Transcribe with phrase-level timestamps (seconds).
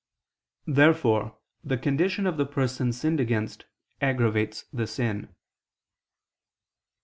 [0.65, 3.65] Therefore the condition of the person sinned against
[4.01, 5.35] aggravates the sin.